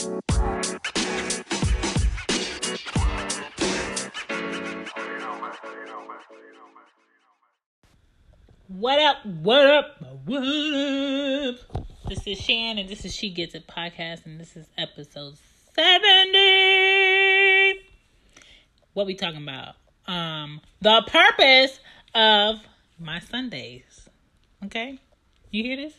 [0.00, 0.22] What
[8.98, 9.26] up?
[9.26, 10.00] What up?
[10.24, 11.56] What up?
[12.08, 15.36] This is Shan, and this is She Gets It podcast, and this is episode
[15.74, 17.80] 70.
[18.94, 19.74] What we talking about?
[20.06, 21.78] Um, the purpose
[22.14, 22.56] of
[22.98, 24.08] my Sundays.
[24.64, 24.98] Okay?
[25.50, 25.92] You hear this?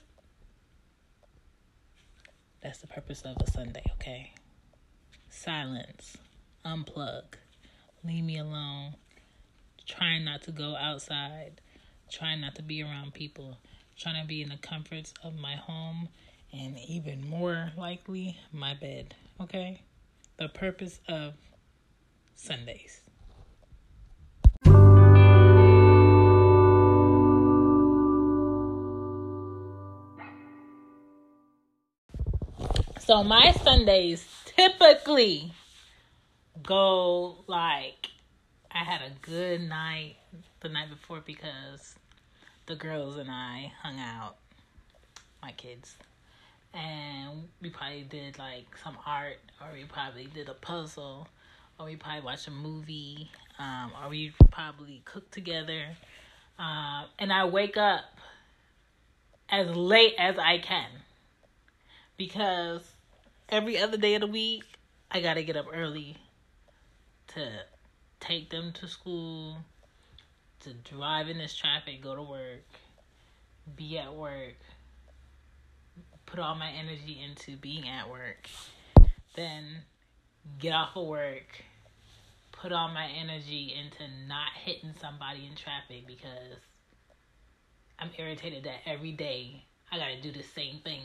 [2.61, 4.33] That's the purpose of a Sunday, okay?
[5.29, 6.17] Silence.
[6.65, 7.23] Unplug.
[8.03, 8.95] Leave me alone.
[9.87, 11.61] Trying not to go outside
[12.11, 13.57] trying not to be around people,
[13.97, 16.09] trying to be in the comforts of my home,
[16.51, 19.15] and even more likely, my bed.
[19.39, 19.81] Okay?
[20.37, 21.33] The purpose of
[22.35, 23.01] Sundays.
[33.11, 35.51] So, my Sundays typically
[36.63, 38.07] go like
[38.71, 40.15] I had a good night
[40.61, 41.95] the night before because
[42.67, 44.37] the girls and I hung out,
[45.43, 45.97] my kids,
[46.73, 51.27] and we probably did like some art, or we probably did a puzzle,
[51.77, 55.97] or we probably watched a movie, um, or we probably cooked together.
[56.57, 58.05] Uh, and I wake up
[59.49, 60.87] as late as I can
[62.15, 62.90] because
[63.51, 64.63] every other day of the week
[65.11, 66.15] I gotta get up early
[67.33, 67.49] to
[68.21, 69.57] take them to school,
[70.61, 72.63] to drive in this traffic, go to work,
[73.75, 74.55] be at work,
[76.25, 78.47] put all my energy into being at work,
[79.35, 79.65] then
[80.57, 81.61] get off of work,
[82.53, 86.57] put all my energy into not hitting somebody in traffic because
[87.99, 91.01] I'm irritated that every day I gotta do the same thing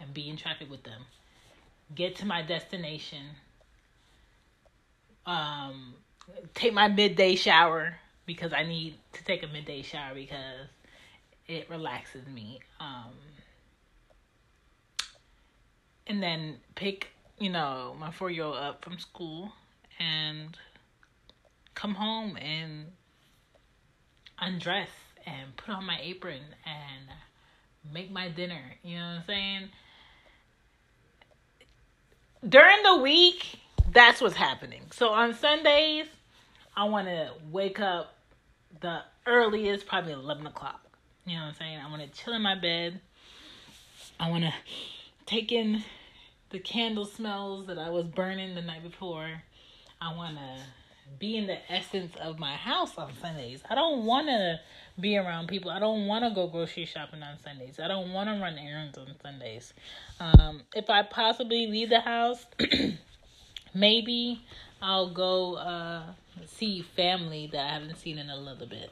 [0.00, 1.02] and be in traffic with them.
[1.94, 3.26] Get to my destination.
[5.26, 5.94] Um,
[6.54, 10.68] take my midday shower because I need to take a midday shower because
[11.46, 12.60] it relaxes me.
[12.80, 13.12] Um,
[16.06, 17.08] and then pick,
[17.38, 19.52] you know, my four year old up from school
[19.98, 20.56] and
[21.74, 22.86] come home and
[24.38, 24.88] undress
[25.26, 28.62] and put on my apron and make my dinner.
[28.82, 29.68] You know what I'm saying?
[32.48, 33.60] During the week,
[33.92, 34.82] that's what's happening.
[34.90, 36.06] So on Sundays,
[36.76, 38.16] I want to wake up
[38.80, 40.84] the earliest, probably 11 o'clock.
[41.24, 41.78] You know what I'm saying?
[41.78, 43.00] I want to chill in my bed.
[44.18, 44.52] I want to
[45.24, 45.84] take in
[46.50, 49.30] the candle smells that I was burning the night before.
[50.00, 50.56] I want to
[51.18, 53.62] be in the essence of my house on Sundays.
[53.68, 54.60] I don't want to
[55.00, 55.70] be around people.
[55.70, 57.78] I don't want to go grocery shopping on Sundays.
[57.82, 59.72] I don't want to run errands on Sundays.
[60.20, 62.44] Um, if I possibly leave the house,
[63.74, 64.44] maybe
[64.80, 66.02] I'll go uh,
[66.46, 68.90] see family that I haven't seen in a little bit.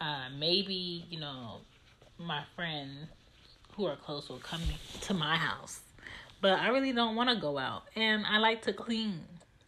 [0.00, 1.58] Uh, maybe, you know,
[2.18, 3.08] my friends
[3.76, 4.62] who are close will come
[5.02, 5.80] to my house.
[6.40, 7.84] But I really don't want to go out.
[7.94, 9.20] And I like to clean.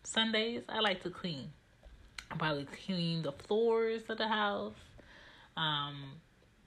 [0.03, 1.51] Sundays, I like to clean.
[2.37, 4.75] Probably clean the floors of the house,
[5.57, 6.13] um,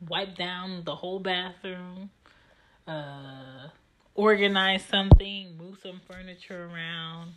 [0.08, 2.10] wipe down the whole bathroom,
[2.88, 3.68] uh,
[4.16, 7.34] organize something, move some furniture around,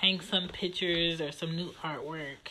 [0.00, 2.48] hang some pictures or some new artwork.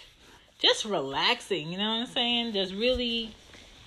[0.60, 2.54] Just relaxing, you know what I'm saying?
[2.54, 3.34] Just really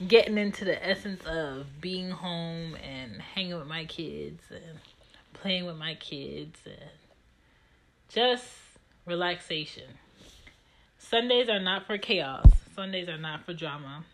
[0.09, 4.81] getting into the essence of being home and hanging with my kids and
[5.33, 6.91] playing with my kids and
[8.09, 8.45] just
[9.07, 9.85] relaxation.
[11.09, 12.51] Sundays are not for chaos.
[12.75, 14.05] Sundays are not for drama.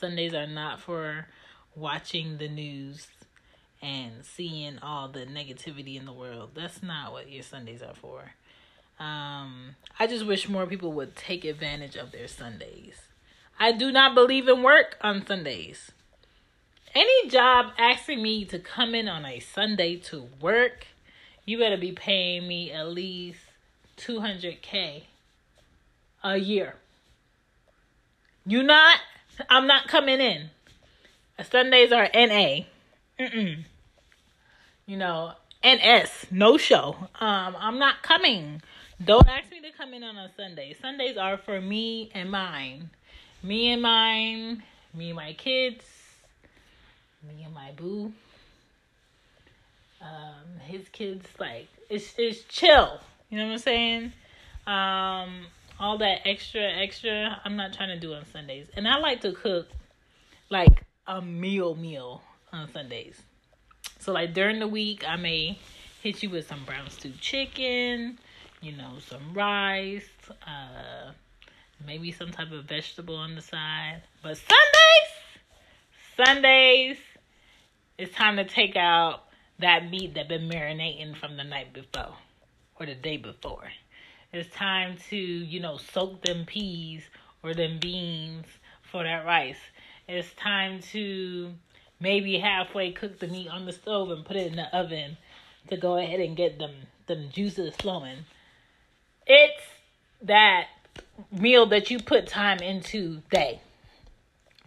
[0.00, 1.28] Sundays are not for
[1.76, 3.06] watching the news
[3.80, 6.50] and seeing all the negativity in the world.
[6.54, 8.32] That's not what your Sundays are for.
[8.98, 13.02] Um, I just wish more people would take advantage of their Sundays.
[13.60, 15.92] I do not believe in work on Sundays.
[16.92, 20.88] Any job asking me to come in on a Sunday to work,
[21.46, 23.38] you better be paying me at least
[23.96, 25.04] 200k
[26.22, 26.74] a year.
[28.46, 28.98] You not?
[29.48, 30.50] I'm not coming in.
[31.50, 32.64] Sundays are NA.
[33.18, 33.64] Mm-mm.
[34.86, 35.32] You know,
[35.64, 36.96] NS, no show.
[37.20, 38.62] Um, I'm not coming.
[39.02, 40.76] Don't ask me to come in on a Sunday.
[40.80, 42.90] Sundays are for me and mine.
[43.42, 44.62] Me and mine,
[44.92, 45.84] me and my kids,
[47.26, 48.12] me and my boo.
[50.02, 53.00] Um, his kids like it's it's chill.
[53.28, 54.12] You know what I'm saying?
[54.66, 55.46] Um,
[55.80, 58.66] all that extra extra I'm not trying to do on Sundays.
[58.76, 59.68] And I like to cook
[60.50, 62.22] like a meal meal
[62.52, 63.20] on Sundays.
[63.98, 65.58] So like during the week I may
[66.02, 68.18] hit you with some brown stew chicken,
[68.60, 70.08] you know, some rice,
[70.46, 71.12] uh,
[71.84, 74.02] maybe some type of vegetable on the side.
[74.22, 75.10] But Sundays,
[76.16, 76.96] Sundays,
[77.96, 79.24] it's time to take out
[79.58, 82.14] that meat that been marinating from the night before
[82.78, 83.70] or the day before.
[84.32, 87.02] It's time to, you know, soak them peas
[87.42, 88.46] or them beans
[88.82, 89.58] for that rice.
[90.08, 91.52] It's time to
[92.00, 95.16] maybe halfway cook the meat on the stove and put it in the oven
[95.68, 96.74] to go ahead and get them
[97.06, 98.24] them juices flowing.
[99.26, 99.62] It's
[100.22, 100.68] that
[101.32, 103.60] meal that you put time into day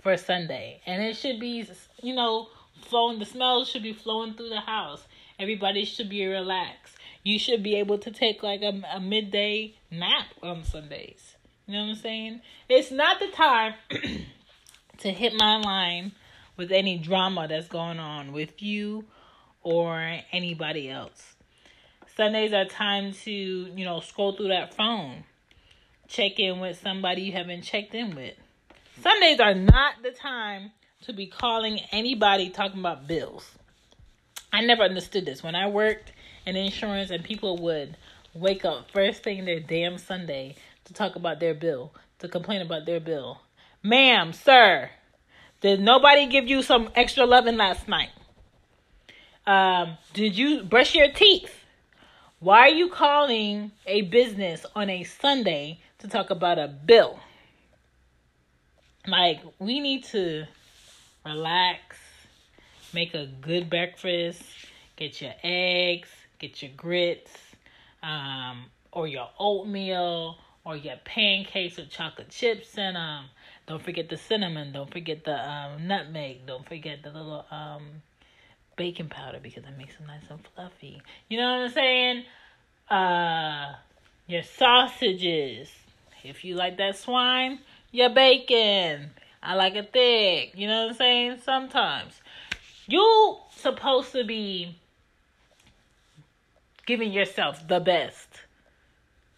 [0.02, 0.82] for Sunday.
[0.86, 1.66] And it should be,
[2.02, 2.50] you know,
[2.82, 5.04] flowing, the smells should be flowing through the house.
[5.40, 6.96] Everybody should be relaxed.
[7.24, 11.36] You should be able to take like a, a midday nap on Sundays.
[11.66, 12.42] You know what I'm saying?
[12.68, 13.76] It's not the time
[14.98, 16.12] to hit my line
[16.58, 19.06] with any drama that's going on with you
[19.62, 21.34] or anybody else.
[22.16, 25.24] Sundays are time to, you know, scroll through that phone,
[26.08, 28.36] check in with somebody you haven't checked in with.
[29.02, 30.72] Sundays are not the time
[31.02, 33.50] to be calling anybody talking about bills.
[34.52, 35.42] I never understood this.
[35.42, 36.12] When I worked
[36.46, 37.98] in insurance and people would
[38.34, 40.56] wake up first thing their damn Sunday
[40.86, 43.42] to talk about their bill, to complain about their bill.
[43.82, 44.90] Ma'am, sir,
[45.62, 48.10] did nobody give you some extra loving last night?
[49.46, 51.54] Um, did you brush your teeth?
[52.40, 57.20] Why are you calling a business on a Sunday to talk about a bill?
[59.08, 60.46] Like, we need to
[61.26, 61.98] relax,
[62.94, 64.44] make a good breakfast,
[64.96, 66.10] get your eggs,
[66.44, 67.32] get your grits,
[68.02, 73.26] um, or your oatmeal, or your pancakes with chocolate chips in them.
[73.66, 74.74] Don't forget the cinnamon.
[74.74, 76.46] Don't forget the um, nutmeg.
[76.46, 77.84] Don't forget the little um,
[78.76, 81.02] baking powder because it makes them nice and fluffy.
[81.30, 82.24] You know what I'm saying?
[82.90, 83.76] Uh,
[84.28, 85.70] your sausages.
[86.26, 87.60] If you like that swine,
[87.92, 89.12] your bacon.
[89.42, 90.58] I like it thick.
[90.60, 91.38] You know what I'm saying?
[91.44, 92.22] Sometimes.
[92.88, 94.76] You supposed to be
[96.86, 98.28] giving yourself the best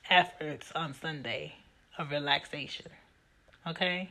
[0.09, 1.53] efforts on Sunday
[1.97, 2.87] of relaxation.
[3.67, 4.09] Okay?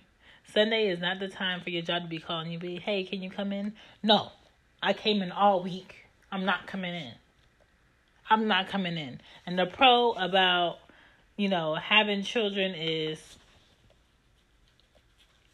[0.53, 3.23] Sunday is not the time for your job to be calling you, be, hey, can
[3.23, 3.75] you come in?
[4.03, 4.31] No.
[4.83, 6.07] I came in all week.
[6.31, 7.13] I'm not coming in.
[8.29, 9.21] I'm not coming in.
[9.47, 10.79] And the pro about,
[11.37, 13.39] you know, having children is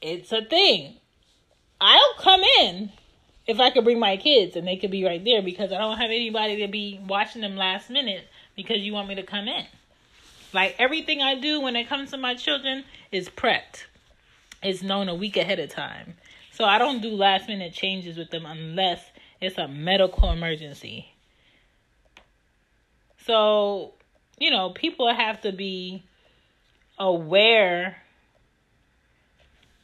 [0.01, 0.95] it's a thing.
[1.81, 2.91] I'll come in
[3.47, 5.99] if I could bring my kids and they could be right there because I don't
[5.99, 8.27] have anybody to be watching them last minute
[8.57, 9.67] because you want me to come in.
[10.53, 13.85] Like everything I do when it comes to my children is prepped.
[14.63, 16.15] It's known a week ahead of time.
[16.53, 19.03] So I don't do last minute changes with them unless
[19.41, 21.15] it's a medical emergency.
[23.27, 23.95] So,
[24.39, 26.03] you know, people have to be
[26.99, 27.97] aware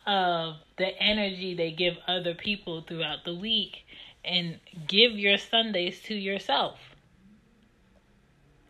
[0.07, 3.85] of the energy they give other people throughout the week
[4.25, 6.79] and give your Sundays to yourself.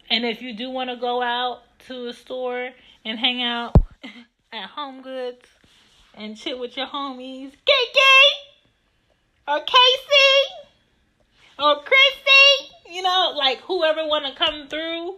[0.08, 2.70] And if you do want to go out to a store
[3.04, 3.74] and hang out
[4.52, 5.46] at Home Goods
[6.14, 8.26] and chill with your homies, Kiki
[9.48, 10.66] or Casey
[11.58, 15.16] or Chrissy, you know, like whoever want to come through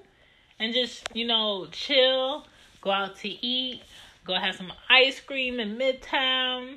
[0.59, 2.47] and just, you know, chill,
[2.81, 3.83] go out to eat,
[4.29, 6.77] go have some ice cream in Midtown,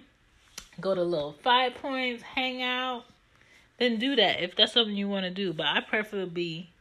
[0.79, 3.03] go to little Five Points, hang out,
[3.77, 5.51] then do that if that's something you want to do.
[5.51, 6.71] But I preferably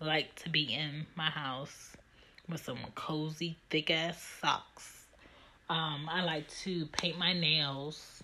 [0.00, 1.96] like to be in my house
[2.48, 5.06] with some cozy, thick ass socks.
[5.68, 8.22] Um, I like to paint my nails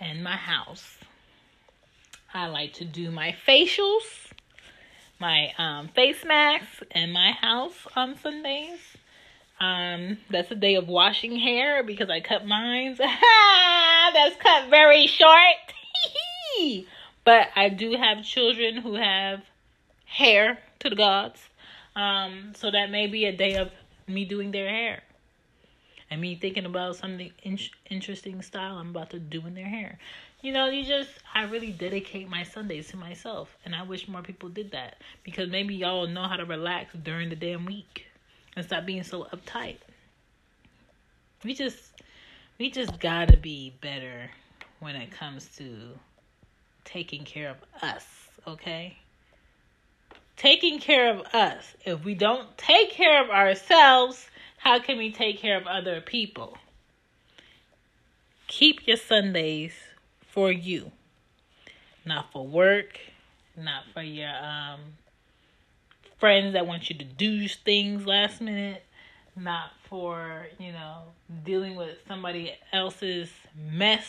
[0.00, 0.98] in my house.
[2.32, 4.30] I like to do my facials,
[5.18, 8.78] my um, face masks in my house on Sundays.
[9.60, 12.96] Um, that's a day of washing hair because I cut mine.
[12.98, 15.34] that's cut very short.
[17.24, 19.42] but I do have children who have
[20.06, 21.40] hair to the gods.
[21.94, 23.70] Um, so that may be a day of
[24.06, 25.02] me doing their hair
[26.10, 27.58] and me thinking about something in-
[27.90, 29.98] interesting style I'm about to do in their hair.
[30.40, 33.54] You know, you just, I really dedicate my Sundays to myself.
[33.66, 34.96] And I wish more people did that.
[35.22, 38.06] Because maybe y'all know how to relax during the damn week
[38.56, 39.76] and stop being so uptight.
[41.44, 42.02] We just,
[42.58, 44.30] we just gotta be better
[44.80, 45.66] when it comes to
[46.84, 48.04] taking care of us,
[48.46, 48.98] okay?
[50.36, 51.74] Taking care of us.
[51.84, 54.26] If we don't take care of ourselves,
[54.56, 56.56] how can we take care of other people?
[58.46, 59.74] Keep your Sundays
[60.26, 60.90] for you,
[62.04, 62.98] not for work,
[63.56, 64.80] not for your um
[66.20, 68.84] friends that want you to do things last minute,
[69.34, 70.98] not for, you know,
[71.44, 74.06] dealing with somebody else's mess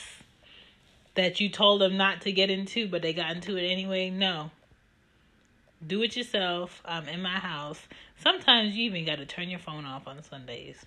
[1.16, 4.10] that you told them not to get into, but they got into it anyway.
[4.10, 4.52] No.
[5.86, 6.82] Do it yourself.
[6.86, 7.80] I'm in my house.
[8.20, 10.86] Sometimes you even got to turn your phone off on Sundays.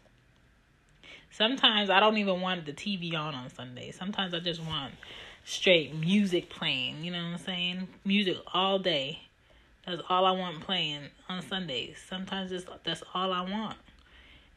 [1.31, 3.97] Sometimes I don't even want the TV on on Sundays.
[3.97, 4.95] Sometimes I just want
[5.45, 7.03] straight music playing.
[7.03, 7.89] You know what I'm saying?
[8.05, 9.21] Music all day.
[9.87, 11.99] That's all I want playing on Sundays.
[12.09, 13.77] Sometimes it's, that's all I want.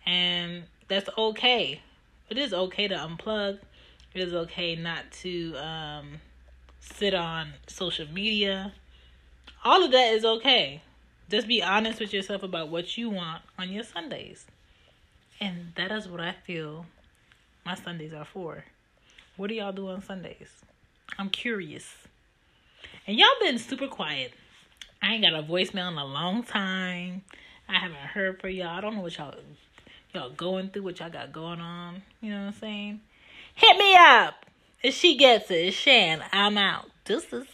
[0.06, 1.82] And that's okay.
[2.30, 3.60] It is okay to unplug.
[4.14, 6.22] It is okay not to um,
[6.80, 8.74] sit on social media.
[9.66, 10.82] All of that is okay.
[11.30, 14.46] Just be honest with yourself about what you want on your Sundays.
[15.42, 16.86] And that is what I feel
[17.66, 18.64] my Sundays are for.
[19.36, 20.50] What do y'all do on Sundays?
[21.20, 21.96] I'm curious.
[23.06, 24.34] And y'all been super quiet.
[25.02, 27.24] I ain't got a voicemail in a long time.
[27.70, 28.78] I haven't heard from y'all.
[28.78, 29.36] I don't know what y'all
[30.14, 32.02] y'all going through, what y'all got going on.
[32.22, 33.02] You know what I'm saying?
[33.56, 34.46] Hit me up.
[34.84, 36.24] If she gets it, it's Shan.
[36.32, 36.90] I'm out.
[37.06, 37.48] Deuces.